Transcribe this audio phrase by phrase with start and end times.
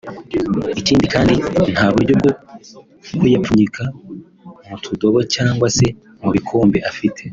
[0.79, 1.33] Ikindi kandi
[1.73, 2.31] nta buryo bwo
[3.17, 3.83] kuyapfunyika
[4.67, 5.87] mu tudobo cyangwa se
[6.21, 7.21] mu bikombe afite